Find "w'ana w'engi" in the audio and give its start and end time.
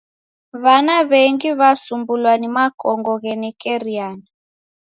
0.63-1.49